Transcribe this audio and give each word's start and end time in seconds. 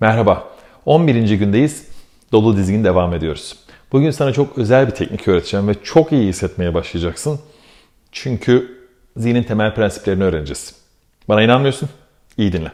Merhaba. 0.00 0.48
11. 0.86 1.30
gündeyiz. 1.30 1.88
Dolu 2.32 2.56
dizgin 2.56 2.84
devam 2.84 3.14
ediyoruz. 3.14 3.56
Bugün 3.92 4.10
sana 4.10 4.32
çok 4.32 4.58
özel 4.58 4.86
bir 4.86 4.90
teknik 4.92 5.28
öğreteceğim 5.28 5.68
ve 5.68 5.74
çok 5.84 6.12
iyi 6.12 6.28
hissetmeye 6.28 6.74
başlayacaksın. 6.74 7.40
Çünkü 8.12 8.78
zihnin 9.16 9.42
temel 9.42 9.74
prensiplerini 9.74 10.24
öğreneceğiz. 10.24 10.74
Bana 11.28 11.42
inanmıyorsun? 11.42 11.88
İyi 12.38 12.52
dinle. 12.52 12.72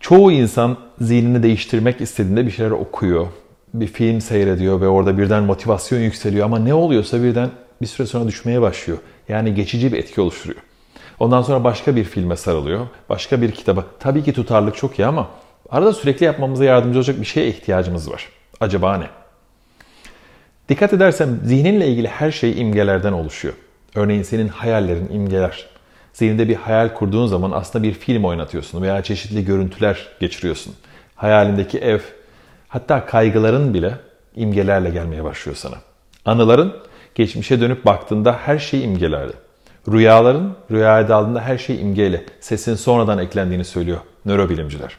Çoğu 0.00 0.32
insan 0.32 0.76
zihnini 1.00 1.42
değiştirmek 1.42 2.00
istediğinde 2.00 2.46
bir 2.46 2.50
şeyler 2.50 2.70
okuyor, 2.70 3.26
bir 3.74 3.86
film 3.86 4.20
seyrediyor 4.20 4.80
ve 4.80 4.88
orada 4.88 5.18
birden 5.18 5.42
motivasyon 5.42 6.00
yükseliyor 6.00 6.44
ama 6.44 6.58
ne 6.58 6.74
oluyorsa 6.74 7.22
birden 7.22 7.50
bir 7.82 7.86
süre 7.86 8.06
sonra 8.06 8.28
düşmeye 8.28 8.62
başlıyor. 8.62 8.98
Yani 9.28 9.54
geçici 9.54 9.92
bir 9.92 9.98
etki 9.98 10.20
oluşturuyor. 10.20 10.60
Ondan 11.18 11.42
sonra 11.42 11.64
başka 11.64 11.96
bir 11.96 12.04
filme 12.04 12.36
sarılıyor, 12.36 12.86
başka 13.08 13.42
bir 13.42 13.50
kitaba. 13.50 13.84
Tabii 13.98 14.22
ki 14.22 14.32
tutarlık 14.32 14.76
çok 14.76 14.98
iyi 14.98 15.06
ama 15.06 15.28
arada 15.70 15.92
sürekli 15.92 16.26
yapmamıza 16.26 16.64
yardımcı 16.64 16.98
olacak 16.98 17.20
bir 17.20 17.26
şeye 17.26 17.48
ihtiyacımız 17.48 18.10
var. 18.10 18.28
Acaba 18.60 18.96
ne? 18.96 19.06
Dikkat 20.68 20.92
edersen 20.92 21.28
zihninle 21.44 21.88
ilgili 21.88 22.08
her 22.08 22.30
şey 22.30 22.60
imgelerden 22.60 23.12
oluşuyor. 23.12 23.54
Örneğin 23.94 24.22
senin 24.22 24.48
hayallerin 24.48 25.08
imgeler. 25.12 25.66
Zihninde 26.12 26.48
bir 26.48 26.54
hayal 26.54 26.94
kurduğun 26.94 27.26
zaman 27.26 27.50
aslında 27.50 27.84
bir 27.84 27.92
film 27.92 28.24
oynatıyorsun 28.24 28.82
veya 28.82 29.02
çeşitli 29.02 29.44
görüntüler 29.44 30.08
geçiriyorsun. 30.20 30.74
Hayalindeki 31.14 31.78
ev, 31.78 32.00
hatta 32.68 33.06
kaygıların 33.06 33.74
bile 33.74 33.94
imgelerle 34.36 34.90
gelmeye 34.90 35.24
başlıyor 35.24 35.56
sana. 35.56 35.76
Anıların 36.24 36.76
geçmişe 37.14 37.60
dönüp 37.60 37.84
baktığında 37.84 38.32
her 38.32 38.58
şey 38.58 38.84
imgelerdi. 38.84 39.32
Rüyaların 39.88 40.56
rüyaya 40.70 41.08
daldığında 41.08 41.40
her 41.40 41.58
şey 41.58 41.80
imgeyle, 41.80 42.24
sesin 42.40 42.74
sonradan 42.74 43.18
eklendiğini 43.18 43.64
söylüyor 43.64 43.98
nörobilimciler. 44.24 44.96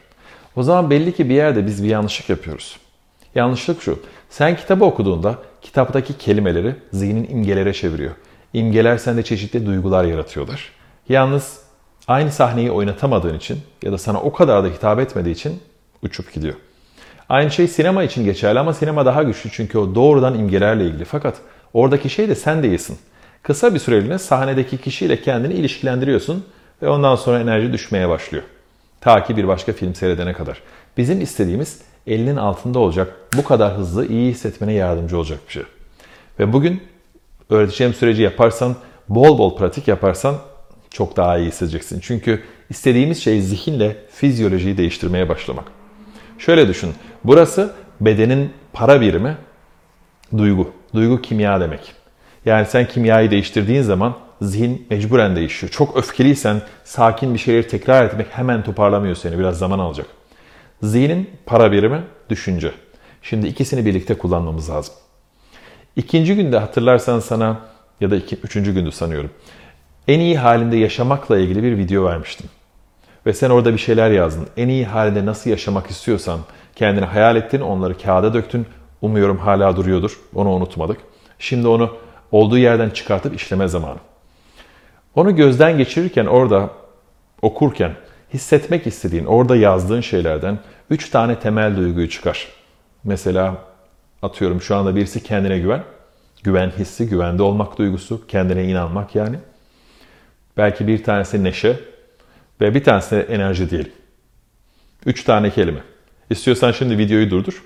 O 0.56 0.62
zaman 0.62 0.90
belli 0.90 1.12
ki 1.12 1.28
bir 1.28 1.34
yerde 1.34 1.66
biz 1.66 1.84
bir 1.84 1.88
yanlışlık 1.88 2.28
yapıyoruz. 2.28 2.76
Yanlışlık 3.34 3.82
şu. 3.82 3.98
Sen 4.30 4.56
kitabı 4.56 4.84
okuduğunda 4.84 5.38
kitaptaki 5.62 6.18
kelimeleri 6.18 6.74
zihnin 6.92 7.28
imgelere 7.30 7.72
çeviriyor. 7.72 8.12
İmgeler 8.52 8.98
sende 8.98 9.22
çeşitli 9.22 9.66
duygular 9.66 10.04
yaratıyorlar. 10.04 10.70
Yalnız 11.08 11.60
aynı 12.08 12.32
sahneyi 12.32 12.70
oynatamadığın 12.70 13.36
için 13.36 13.58
ya 13.82 13.92
da 13.92 13.98
sana 13.98 14.20
o 14.20 14.32
kadar 14.32 14.64
da 14.64 14.68
hitap 14.68 15.00
etmediği 15.00 15.34
için 15.34 15.60
uçup 16.02 16.32
gidiyor. 16.32 16.54
Aynı 17.28 17.50
şey 17.50 17.68
sinema 17.68 18.02
için 18.02 18.24
geçerli 18.24 18.58
ama 18.58 18.74
sinema 18.74 19.06
daha 19.06 19.22
güçlü 19.22 19.50
çünkü 19.50 19.78
o 19.78 19.94
doğrudan 19.94 20.38
imgelerle 20.38 20.84
ilgili. 20.84 21.04
Fakat 21.04 21.36
oradaki 21.74 22.10
şey 22.10 22.28
de 22.28 22.34
sen 22.34 22.62
değilsin. 22.62 22.98
Kısa 23.42 23.74
bir 23.74 23.78
süreliğine 23.78 24.18
sahnedeki 24.18 24.78
kişiyle 24.78 25.20
kendini 25.22 25.54
ilişkilendiriyorsun 25.54 26.44
ve 26.82 26.88
ondan 26.88 27.16
sonra 27.16 27.40
enerji 27.40 27.72
düşmeye 27.72 28.08
başlıyor. 28.08 28.44
Ta 29.02 29.24
ki 29.24 29.36
bir 29.36 29.48
başka 29.48 29.72
film 29.72 29.94
seyredene 29.94 30.32
kadar. 30.32 30.62
Bizim 30.96 31.20
istediğimiz 31.20 31.80
elinin 32.06 32.36
altında 32.36 32.78
olacak, 32.78 33.16
bu 33.36 33.44
kadar 33.44 33.76
hızlı 33.76 34.06
iyi 34.06 34.30
hissetmene 34.30 34.72
yardımcı 34.72 35.18
olacak 35.18 35.38
bir 35.48 35.52
şey. 35.52 35.62
Ve 36.38 36.52
bugün 36.52 36.82
öğreteceğim 37.50 37.94
süreci 37.94 38.22
yaparsan, 38.22 38.76
bol 39.08 39.38
bol 39.38 39.56
pratik 39.56 39.88
yaparsan 39.88 40.36
çok 40.90 41.16
daha 41.16 41.38
iyi 41.38 41.46
hissedeceksin. 41.46 42.00
Çünkü 42.00 42.42
istediğimiz 42.70 43.22
şey 43.22 43.40
zihinle 43.40 43.96
fizyolojiyi 44.10 44.78
değiştirmeye 44.78 45.28
başlamak. 45.28 45.64
Şöyle 46.38 46.68
düşün. 46.68 46.94
Burası 47.24 47.72
bedenin 48.00 48.52
para 48.72 49.00
birimi, 49.00 49.36
duygu. 50.36 50.70
Duygu 50.94 51.22
kimya 51.22 51.60
demek. 51.60 51.94
Yani 52.44 52.66
sen 52.66 52.88
kimyayı 52.88 53.30
değiştirdiğin 53.30 53.82
zaman 53.82 54.16
zihin 54.42 54.86
mecburen 54.90 55.36
değişiyor. 55.36 55.70
Çok 55.70 55.96
öfkeliysen 55.96 56.62
sakin 56.84 57.34
bir 57.34 57.38
şeyleri 57.38 57.68
tekrar 57.68 58.04
etmek 58.04 58.26
hemen 58.30 58.62
toparlamıyor 58.62 59.14
seni. 59.14 59.38
Biraz 59.38 59.58
zaman 59.58 59.78
alacak. 59.78 60.06
Zihnin 60.82 61.30
para 61.46 61.72
birimi, 61.72 62.02
düşünce. 62.30 62.72
Şimdi 63.22 63.46
ikisini 63.46 63.86
birlikte 63.86 64.18
kullanmamız 64.18 64.70
lazım. 64.70 64.94
İkinci 65.96 66.36
günde 66.36 66.58
hatırlarsan 66.58 67.20
sana 67.20 67.60
ya 68.00 68.10
da 68.10 68.16
iki, 68.16 68.36
üçüncü 68.36 68.74
gündü 68.74 68.92
sanıyorum. 68.92 69.30
En 70.08 70.20
iyi 70.20 70.38
halinde 70.38 70.76
yaşamakla 70.76 71.38
ilgili 71.38 71.62
bir 71.62 71.78
video 71.78 72.04
vermiştim. 72.04 72.46
Ve 73.26 73.32
sen 73.32 73.50
orada 73.50 73.72
bir 73.72 73.78
şeyler 73.78 74.10
yazdın. 74.10 74.46
En 74.56 74.68
iyi 74.68 74.86
halinde 74.86 75.26
nasıl 75.26 75.50
yaşamak 75.50 75.90
istiyorsan 75.90 76.40
kendini 76.76 77.04
hayal 77.04 77.36
ettin, 77.36 77.60
onları 77.60 77.98
kağıda 77.98 78.34
döktün. 78.34 78.66
Umuyorum 79.02 79.38
hala 79.38 79.76
duruyordur. 79.76 80.20
Onu 80.34 80.50
unutmadık. 80.50 80.96
Şimdi 81.38 81.68
onu 81.68 81.96
olduğu 82.32 82.58
yerden 82.58 82.90
çıkartıp 82.90 83.34
işleme 83.34 83.68
zamanı. 83.68 83.98
Onu 85.14 85.36
gözden 85.36 85.78
geçirirken 85.78 86.26
orada 86.26 86.70
okurken 87.42 87.94
hissetmek 88.34 88.86
istediğin, 88.86 89.24
orada 89.24 89.56
yazdığın 89.56 90.00
şeylerden 90.00 90.58
üç 90.90 91.10
tane 91.10 91.38
temel 91.38 91.76
duyguyu 91.76 92.08
çıkar. 92.08 92.48
Mesela 93.04 93.56
atıyorum 94.22 94.62
şu 94.62 94.76
anda 94.76 94.96
birisi 94.96 95.22
kendine 95.22 95.58
güven. 95.58 95.84
Güven 96.44 96.70
hissi, 96.78 97.08
güvende 97.08 97.42
olmak 97.42 97.78
duygusu, 97.78 98.26
kendine 98.26 98.64
inanmak 98.64 99.14
yani. 99.14 99.36
Belki 100.56 100.86
bir 100.86 101.04
tanesi 101.04 101.44
neşe 101.44 101.80
ve 102.60 102.74
bir 102.74 102.84
tanesi 102.84 103.16
enerji 103.16 103.70
diyelim. 103.70 103.92
Üç 105.06 105.24
tane 105.24 105.50
kelime. 105.50 105.80
İstiyorsan 106.30 106.72
şimdi 106.72 106.98
videoyu 106.98 107.30
durdur. 107.30 107.64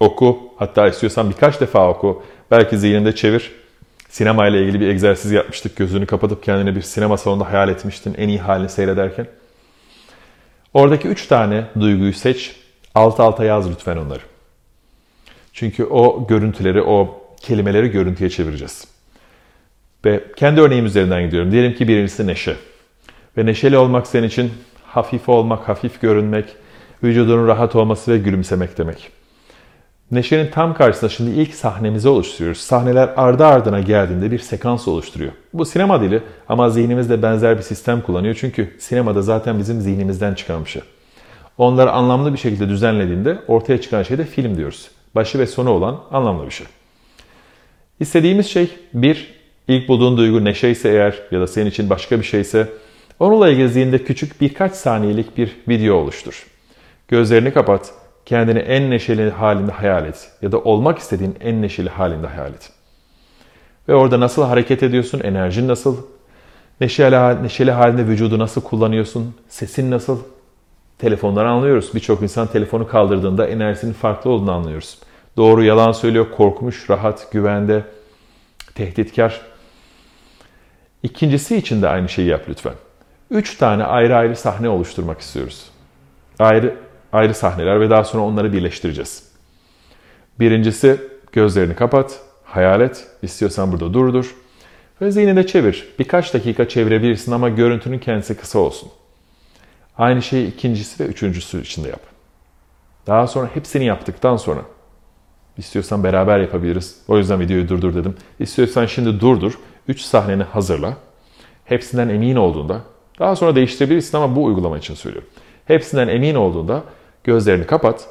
Oku, 0.00 0.38
hatta 0.56 0.88
istiyorsan 0.88 1.30
birkaç 1.30 1.60
defa 1.60 1.90
oku. 1.90 2.22
Belki 2.50 2.78
zihninde 2.78 3.14
çevir. 3.14 3.52
Sinema 4.10 4.46
ile 4.46 4.62
ilgili 4.62 4.80
bir 4.80 4.88
egzersiz 4.88 5.32
yapmıştık. 5.32 5.76
Gözünü 5.76 6.06
kapatıp 6.06 6.42
kendini 6.42 6.76
bir 6.76 6.82
sinema 6.82 7.16
salonunda 7.16 7.52
hayal 7.52 7.68
etmiştin 7.68 8.14
en 8.18 8.28
iyi 8.28 8.38
halini 8.38 8.68
seyrederken. 8.68 9.26
Oradaki 10.74 11.08
üç 11.08 11.26
tane 11.26 11.64
duyguyu 11.80 12.12
seç. 12.12 12.56
Alt 12.94 13.20
alta 13.20 13.44
yaz 13.44 13.70
lütfen 13.70 13.96
onları. 13.96 14.20
Çünkü 15.52 15.84
o 15.84 16.26
görüntüleri, 16.26 16.82
o 16.82 17.22
kelimeleri 17.40 17.88
görüntüye 17.88 18.30
çevireceğiz. 18.30 18.84
Ve 20.04 20.24
kendi 20.36 20.60
örneğim 20.60 20.86
üzerinden 20.86 21.24
gidiyorum. 21.24 21.52
Diyelim 21.52 21.74
ki 21.74 21.88
birincisi 21.88 22.26
neşe. 22.26 22.56
Ve 23.36 23.46
neşeli 23.46 23.76
olmak 23.76 24.06
senin 24.06 24.28
için 24.28 24.52
hafif 24.84 25.28
olmak, 25.28 25.68
hafif 25.68 26.00
görünmek, 26.00 26.44
vücudunun 27.02 27.48
rahat 27.48 27.76
olması 27.76 28.12
ve 28.12 28.18
gülümsemek 28.18 28.78
demek. 28.78 29.19
Neşenin 30.10 30.50
tam 30.50 30.74
karşısında 30.74 31.10
şimdi 31.10 31.40
ilk 31.40 31.54
sahnemizi 31.54 32.08
oluşturuyoruz. 32.08 32.60
Sahneler 32.60 33.10
ardı 33.16 33.46
ardına 33.46 33.80
geldiğinde 33.80 34.30
bir 34.30 34.38
sekans 34.38 34.88
oluşturuyor. 34.88 35.32
Bu 35.52 35.64
sinema 35.64 36.00
dili 36.00 36.22
ama 36.48 36.70
zihnimiz 36.70 37.10
de 37.10 37.22
benzer 37.22 37.58
bir 37.58 37.62
sistem 37.62 38.00
kullanıyor. 38.00 38.36
Çünkü 38.40 38.76
sinemada 38.78 39.22
zaten 39.22 39.58
bizim 39.58 39.80
zihnimizden 39.80 40.34
çıkan 40.34 40.64
bir 40.64 40.70
şey. 40.70 40.82
Onları 41.58 41.92
anlamlı 41.92 42.32
bir 42.32 42.38
şekilde 42.38 42.68
düzenlediğinde 42.68 43.38
ortaya 43.48 43.80
çıkan 43.80 44.02
şey 44.02 44.18
de 44.18 44.24
film 44.24 44.56
diyoruz. 44.56 44.90
Başı 45.14 45.38
ve 45.38 45.46
sonu 45.46 45.70
olan 45.70 46.00
anlamlı 46.10 46.46
bir 46.46 46.50
şey. 46.50 46.66
İstediğimiz 48.00 48.46
şey 48.46 48.70
bir, 48.94 49.34
ilk 49.68 49.88
bulduğun 49.88 50.16
duygu 50.16 50.44
neşe 50.44 50.68
ise 50.68 50.88
eğer 50.88 51.22
ya 51.30 51.40
da 51.40 51.46
senin 51.46 51.70
için 51.70 51.90
başka 51.90 52.18
bir 52.18 52.24
şeyse 52.24 52.68
onunla 53.18 53.48
ilgili 53.48 53.68
zihinde 53.68 54.04
küçük 54.04 54.40
birkaç 54.40 54.72
saniyelik 54.72 55.36
bir 55.36 55.56
video 55.68 55.94
oluştur. 55.94 56.46
Gözlerini 57.08 57.52
kapat, 57.52 57.94
kendini 58.30 58.58
en 58.58 58.90
neşeli 58.90 59.30
halinde 59.30 59.72
hayal 59.72 60.06
et 60.06 60.30
ya 60.42 60.52
da 60.52 60.58
olmak 60.58 60.98
istediğin 60.98 61.36
en 61.40 61.62
neşeli 61.62 61.88
halinde 61.88 62.26
hayal 62.26 62.54
et. 62.54 62.70
Ve 63.88 63.94
orada 63.94 64.20
nasıl 64.20 64.42
hareket 64.44 64.82
ediyorsun, 64.82 65.20
enerjin 65.20 65.68
nasıl, 65.68 65.96
neşeli, 66.80 67.42
neşeli 67.42 67.70
halinde 67.70 68.06
vücudu 68.06 68.38
nasıl 68.38 68.60
kullanıyorsun, 68.60 69.34
sesin 69.48 69.90
nasıl, 69.90 70.18
telefondan 70.98 71.46
anlıyoruz. 71.46 71.94
Birçok 71.94 72.22
insan 72.22 72.46
telefonu 72.46 72.88
kaldırdığında 72.88 73.46
enerjisinin 73.46 73.92
farklı 73.92 74.30
olduğunu 74.30 74.52
anlıyoruz. 74.52 74.98
Doğru 75.36 75.64
yalan 75.64 75.92
söylüyor, 75.92 76.26
korkmuş, 76.36 76.90
rahat, 76.90 77.32
güvende, 77.32 77.84
tehditkar. 78.74 79.40
İkincisi 81.02 81.56
için 81.56 81.82
de 81.82 81.88
aynı 81.88 82.08
şeyi 82.08 82.28
yap 82.28 82.44
lütfen. 82.48 82.74
Üç 83.30 83.56
tane 83.56 83.84
ayrı 83.84 84.16
ayrı 84.16 84.36
sahne 84.36 84.68
oluşturmak 84.68 85.20
istiyoruz. 85.20 85.64
Ayrı 86.38 86.89
ayrı 87.12 87.34
sahneler 87.34 87.80
ve 87.80 87.90
daha 87.90 88.04
sonra 88.04 88.22
onları 88.22 88.52
birleştireceğiz. 88.52 89.30
Birincisi 90.40 91.00
gözlerini 91.32 91.74
kapat, 91.74 92.20
hayal 92.44 92.80
et, 92.80 93.06
istiyorsan 93.22 93.72
burada 93.72 93.94
durdur 93.94 94.36
ve 95.00 95.10
zihninde 95.10 95.46
çevir. 95.46 95.88
Birkaç 95.98 96.34
dakika 96.34 96.68
çevirebilirsin 96.68 97.32
ama 97.32 97.48
görüntünün 97.48 97.98
kendisi 97.98 98.36
kısa 98.36 98.58
olsun. 98.58 98.88
Aynı 99.98 100.22
şeyi 100.22 100.48
ikincisi 100.48 101.04
ve 101.04 101.08
üçüncüsü 101.08 101.60
için 101.60 101.84
de 101.84 101.88
yap. 101.88 102.00
Daha 103.06 103.26
sonra 103.26 103.48
hepsini 103.54 103.84
yaptıktan 103.84 104.36
sonra 104.36 104.60
istiyorsan 105.58 106.04
beraber 106.04 106.38
yapabiliriz. 106.38 107.00
O 107.08 107.18
yüzden 107.18 107.40
videoyu 107.40 107.68
durdur 107.68 107.94
dedim. 107.94 108.14
İstiyorsan 108.38 108.86
şimdi 108.86 109.20
durdur. 109.20 109.58
Üç 109.88 110.00
sahneni 110.00 110.42
hazırla. 110.42 110.96
Hepsinden 111.64 112.08
emin 112.08 112.36
olduğunda 112.36 112.80
daha 113.18 113.36
sonra 113.36 113.54
değiştirebilirsin 113.54 114.16
ama 114.16 114.36
bu 114.36 114.44
uygulama 114.44 114.78
için 114.78 114.94
söylüyorum. 114.94 115.28
Hepsinden 115.64 116.08
emin 116.08 116.34
olduğunda 116.34 116.82
gözlerini 117.24 117.66
kapat, 117.66 118.06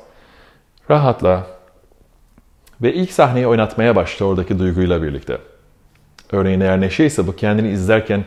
rahatla 0.90 1.48
ve 2.82 2.94
ilk 2.94 3.12
sahneyi 3.12 3.48
oynatmaya 3.48 3.96
başla 3.96 4.26
oradaki 4.26 4.60
duyguyla 4.60 5.04
birlikte. 5.04 5.38
Örneğin 6.32 6.60
eğer 6.60 6.82
neşe 6.82 7.06
ise 7.06 7.28
bu 7.28 7.36
kendini 7.36 7.70
izlerken 7.70 8.26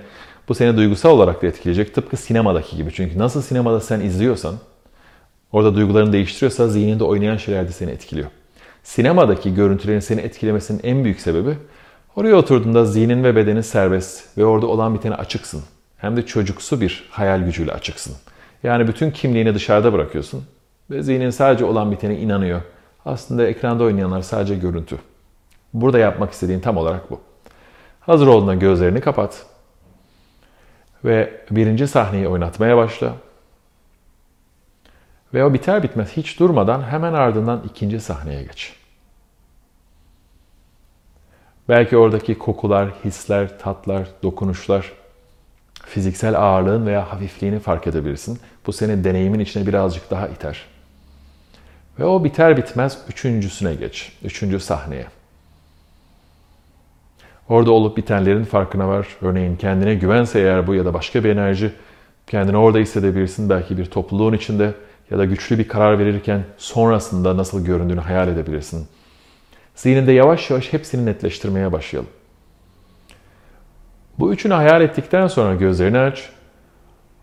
bu 0.49 0.55
seni 0.55 0.76
duygusal 0.76 1.11
olarak 1.11 1.43
da 1.43 1.46
etkileyecek. 1.46 1.94
Tıpkı 1.94 2.17
sinemadaki 2.17 2.76
gibi. 2.76 2.93
Çünkü 2.93 3.19
nasıl 3.19 3.43
sinemada 3.43 3.81
sen 3.81 4.00
izliyorsan 4.00 4.55
orada 5.52 5.75
duygularını 5.75 6.12
değiştiriyorsa 6.12 6.69
zihninde 6.69 7.05
oynayan 7.05 7.37
şeyler 7.37 7.69
de 7.69 7.73
seni 7.73 7.90
etkiliyor. 7.90 8.29
Sinemadaki 8.82 9.55
görüntülerin 9.55 10.00
seni 10.00 10.20
etkilemesinin 10.20 10.81
en 10.82 11.05
büyük 11.05 11.20
sebebi 11.20 11.56
oraya 12.17 12.37
oturduğunda 12.37 12.84
zihnin 12.84 13.25
ve 13.25 13.37
bedenin 13.37 13.61
serbest 13.61 14.38
ve 14.38 14.44
orada 14.44 14.67
olan 14.67 14.94
bitene 14.94 15.14
açıksın. 15.14 15.62
Hem 15.99 16.17
de 16.17 16.26
çocuksu 16.26 16.81
bir 16.81 17.08
hayal 17.11 17.40
gücüyle 17.40 17.73
açıksın. 17.73 18.17
Yani 18.62 18.88
bütün 18.88 19.11
kimliğini 19.11 19.55
dışarıda 19.55 19.93
bırakıyorsun 19.93 20.44
ve 20.90 21.02
zihnin 21.02 21.31
sadece 21.31 21.64
olan 21.64 21.93
bitene 21.93 22.19
inanıyor. 22.19 22.62
Aslında 23.05 23.46
ekranda 23.46 23.84
oynayanlar 23.84 24.23
sadece 24.23 24.55
görüntü. 24.55 24.99
Burada 25.75 25.99
yapmak 25.99 26.32
istediğin 26.32 26.61
tam 26.61 26.76
olarak 26.76 27.11
bu. 27.11 27.20
Hazır 28.00 28.26
olduğunda 28.26 28.55
gözlerini 28.55 29.00
kapat. 29.00 29.46
Ve 31.05 31.40
birinci 31.50 31.88
sahneyi 31.88 32.29
oynatmaya 32.29 32.76
başla. 32.76 33.12
Ve 35.34 35.44
o 35.44 35.52
biter 35.52 35.82
bitmez 35.82 36.12
hiç 36.12 36.40
durmadan 36.40 36.82
hemen 36.82 37.12
ardından 37.12 37.62
ikinci 37.64 38.00
sahneye 38.00 38.43
geç. 38.43 38.76
Belki 41.69 41.96
oradaki 41.96 42.38
kokular, 42.38 42.90
hisler, 43.05 43.58
tatlar, 43.58 44.08
dokunuşlar, 44.23 44.93
fiziksel 45.86 46.38
ağırlığın 46.38 46.86
veya 46.86 47.12
hafifliğini 47.12 47.58
fark 47.58 47.86
edebilirsin. 47.86 48.38
Bu 48.66 48.72
senin 48.72 49.04
deneyimin 49.04 49.40
içine 49.40 49.66
birazcık 49.66 50.10
daha 50.10 50.28
iter. 50.28 50.66
Ve 51.98 52.04
o 52.04 52.24
biter 52.24 52.56
bitmez 52.56 52.98
üçüncüsüne 53.08 53.74
geç. 53.74 54.12
Üçüncü 54.24 54.60
sahneye. 54.60 55.06
Orada 57.48 57.70
olup 57.70 57.96
bitenlerin 57.96 58.44
farkına 58.44 58.88
var. 58.88 59.06
Örneğin 59.22 59.56
kendine 59.56 59.94
güvense 59.94 60.40
eğer 60.40 60.66
bu 60.66 60.74
ya 60.74 60.84
da 60.84 60.94
başka 60.94 61.24
bir 61.24 61.30
enerji 61.30 61.72
kendini 62.26 62.56
orada 62.56 62.78
hissedebilirsin. 62.78 63.50
Belki 63.50 63.78
bir 63.78 63.86
topluluğun 63.86 64.32
içinde 64.32 64.74
ya 65.10 65.19
da 65.19 65.24
güçlü 65.24 65.58
bir 65.58 65.69
karar 65.69 65.98
verirken 65.98 66.44
sonrasında 66.58 67.36
nasıl 67.36 67.64
göründüğünü 67.64 68.00
hayal 68.00 68.28
edebilirsin. 68.28 68.88
Zihninde 69.74 70.12
yavaş 70.12 70.50
yavaş 70.50 70.72
hepsini 70.72 71.06
netleştirmeye 71.06 71.72
başlayalım. 71.72 72.10
Bu 74.22 74.32
üçünü 74.32 74.54
hayal 74.54 74.80
ettikten 74.80 75.26
sonra 75.26 75.54
gözlerini 75.54 75.98
aç. 75.98 76.30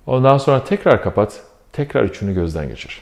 Ondan 0.07 0.37
sonra 0.37 0.63
tekrar 0.63 1.03
kapat. 1.03 1.43
Tekrar 1.71 2.03
üçünü 2.03 2.33
gözden 2.33 2.67
geçir. 2.67 3.01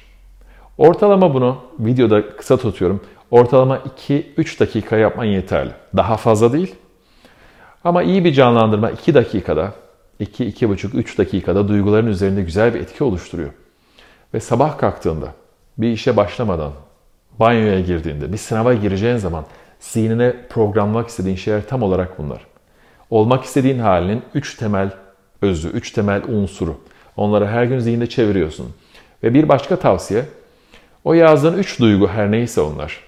Ortalama 0.77 1.33
bunu 1.33 1.57
videoda 1.79 2.29
kısa 2.29 2.57
tutuyorum. 2.57 3.01
Ortalama 3.31 3.77
2-3 4.09 4.59
dakika 4.59 4.97
yapman 4.97 5.25
yeterli. 5.25 5.71
Daha 5.95 6.17
fazla 6.17 6.53
değil. 6.53 6.75
Ama 7.83 8.03
iyi 8.03 8.25
bir 8.25 8.33
canlandırma 8.33 8.91
2 8.91 9.13
dakikada, 9.13 9.73
2-2,5-3 10.19 11.17
dakikada 11.17 11.67
duyguların 11.67 12.07
üzerinde 12.07 12.41
güzel 12.41 12.73
bir 12.73 12.79
etki 12.79 13.03
oluşturuyor. 13.03 13.49
Ve 14.33 14.39
sabah 14.39 14.77
kalktığında, 14.77 15.27
bir 15.77 15.89
işe 15.91 16.17
başlamadan, 16.17 16.71
banyoya 17.39 17.79
girdiğinde, 17.79 18.33
bir 18.33 18.37
sınava 18.37 18.73
gireceğin 18.73 19.17
zaman 19.17 19.45
zihnine 19.79 20.35
programlamak 20.49 21.09
istediğin 21.09 21.35
şeyler 21.35 21.67
tam 21.67 21.83
olarak 21.83 22.19
bunlar. 22.19 22.56
Olmak 23.09 23.43
istediğin 23.43 23.79
halinin 23.79 24.21
üç 24.33 24.55
temel 24.55 24.89
özü, 25.41 25.69
üç 25.69 25.91
temel 25.91 26.21
unsuru. 26.27 26.77
Onları 27.17 27.47
her 27.47 27.63
gün 27.63 27.79
zihinde 27.79 28.07
çeviriyorsun. 28.07 28.73
Ve 29.23 29.33
bir 29.33 29.49
başka 29.49 29.79
tavsiye, 29.79 30.25
o 31.03 31.13
yazdığın 31.13 31.57
üç 31.57 31.79
duygu 31.79 32.07
her 32.07 32.31
neyse 32.31 32.61
onlar. 32.61 32.99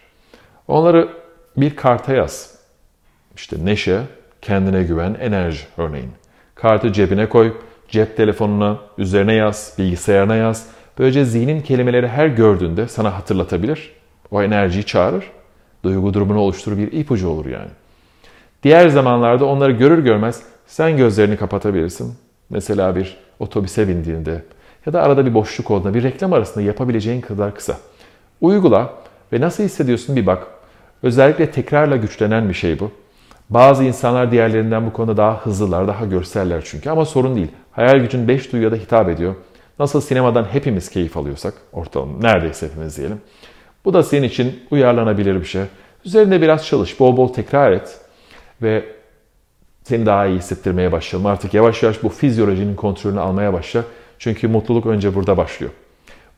Onları 0.68 1.10
bir 1.57 1.75
karta 1.75 2.13
yaz. 2.13 2.60
İşte 3.36 3.57
neşe, 3.63 4.01
kendine 4.42 4.84
güven, 4.84 5.18
enerji 5.19 5.62
örneğin. 5.78 6.12
Kartı 6.56 6.94
cebine 6.94 7.30
koy, 7.30 7.54
cep 7.90 8.18
telefonuna, 8.18 8.78
üzerine 8.98 9.34
yaz, 9.34 9.74
bilgisayarına 9.78 10.36
yaz. 10.36 10.68
Böylece 11.00 11.25
zihnin 11.25 11.62
kelimeleri 11.62 12.07
her 12.07 12.28
gördüğünde 12.28 12.88
sana 12.88 13.18
hatırlatabilir. 13.18 13.92
O 14.31 14.44
enerjiyi 14.44 14.84
çağırır. 14.84 15.31
Duygu 15.84 16.13
durumunu 16.13 16.40
oluşturur 16.40 16.78
bir 16.78 16.92
ipucu 16.92 17.30
olur 17.30 17.46
yani. 17.46 17.69
Diğer 18.64 18.90
zamanlarda 18.90 19.46
onları 19.46 19.72
görür 19.72 20.04
görmez 20.04 20.44
sen 20.68 20.98
gözlerini 20.98 21.38
kapatabilirsin. 21.38 22.14
Mesela 22.50 22.96
bir 22.96 23.18
otobüse 23.40 23.88
bindiğinde 23.88 24.44
ya 24.86 24.94
da 24.94 25.02
arada 25.02 25.26
bir 25.26 25.34
boşluk 25.34 25.72
olduğunda 25.72 25.94
bir 25.94 26.04
reklam 26.04 26.34
arasında 26.34 26.64
yapabileceğin 26.64 27.22
kadar 27.22 27.56
kısa. 27.56 27.78
Uygula 28.42 28.94
ve 29.34 29.42
nasıl 29.42 29.64
hissediyorsun 29.64 30.16
bir 30.16 30.26
bak. 30.26 30.48
Özellikle 31.04 31.52
tekrarla 31.52 31.96
güçlenen 31.96 32.50
bir 32.50 32.54
şey 32.54 32.80
bu. 32.80 32.92
Bazı 33.50 33.84
insanlar 33.84 34.32
diğerlerinden 34.32 34.86
bu 34.86 34.94
konuda 34.94 35.18
daha 35.18 35.38
hızlılar, 35.38 35.88
daha 35.88 36.06
görseller 36.06 36.62
çünkü 36.66 36.90
ama 36.90 37.06
sorun 37.06 37.36
değil. 37.36 37.48
Hayal 37.72 37.98
gücün 37.98 38.28
5 38.28 38.52
duyuya 38.54 38.72
da 38.72 38.76
hitap 38.76 39.10
ediyor. 39.10 39.36
Nasıl 39.80 40.02
sinemadan 40.02 40.44
hepimiz 40.52 40.90
keyif 40.90 41.18
alıyorsak, 41.18 41.54
ortalama 41.74 42.20
neredeyse 42.22 42.68
hepimiz 42.68 42.98
diyelim. 42.98 43.22
Bu 43.86 43.94
da 43.94 44.04
senin 44.04 44.28
için 44.28 44.60
uyarlanabilir 44.72 45.36
bir 45.36 45.46
şey. 45.46 45.62
Üzerinde 46.06 46.42
biraz 46.42 46.66
çalış, 46.66 47.00
bol 47.00 47.18
bol 47.18 47.34
tekrar 47.34 47.72
et 47.72 47.98
ve 48.62 48.86
seni 49.84 50.06
daha 50.06 50.26
iyi 50.26 50.38
hissettirmeye 50.38 50.92
başlayalım. 50.92 51.26
Artık 51.26 51.54
yavaş 51.54 51.84
yavaş 51.84 52.04
bu 52.04 52.10
fizyolojinin 52.10 52.76
kontrolünü 52.76 53.20
almaya 53.20 53.54
başla. 53.54 53.84
Çünkü 54.20 54.48
mutluluk 54.48 54.86
önce 54.86 55.16
burada 55.16 55.38
başlıyor. 55.38 55.72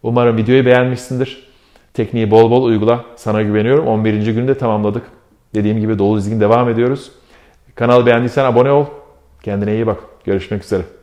Umarım 0.03 0.37
videoyu 0.37 0.65
beğenmişsindir. 0.65 1.51
Tekniği 1.93 2.31
bol 2.31 2.51
bol 2.51 2.63
uygula. 2.63 3.05
Sana 3.15 3.41
güveniyorum. 3.41 3.87
11. 3.87 4.33
günde 4.33 4.57
tamamladık. 4.57 5.03
Dediğim 5.55 5.79
gibi 5.79 5.99
dolu 5.99 6.17
dizgin 6.17 6.39
devam 6.39 6.69
ediyoruz. 6.69 7.11
Kanalı 7.75 8.05
beğendiysen 8.05 8.45
abone 8.45 8.71
ol. 8.71 8.85
Kendine 9.43 9.73
iyi 9.73 9.87
bak. 9.87 9.99
Görüşmek 10.25 10.63
üzere. 10.63 11.00